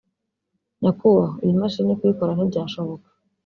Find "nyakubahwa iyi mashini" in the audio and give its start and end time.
0.79-1.97